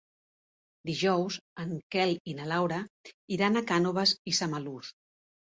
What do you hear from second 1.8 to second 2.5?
Quel i na